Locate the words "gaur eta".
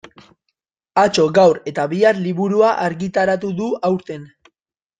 1.35-1.85